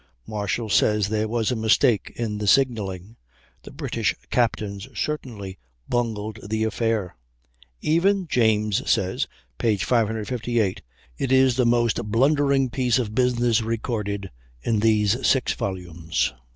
[0.25, 3.17] Marshall says there was a mistake in the signalling.
[3.61, 7.15] The British captains certainly bungled the affair;
[7.81, 9.27] even James says
[9.59, 9.77] (p.
[9.77, 10.81] 558):
[11.19, 14.31] "It is the most blundering piece of business recorded
[14.63, 16.33] in these six volumes."